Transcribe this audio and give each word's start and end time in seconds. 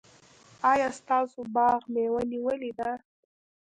ایا 0.71 0.89
ستاسو 0.99 1.39
باغ 1.55 1.79
مېوه 1.93 2.21
نیولې 2.31 2.71
ده؟ 2.79 2.91